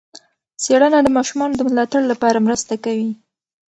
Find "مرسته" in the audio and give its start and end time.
2.47-2.73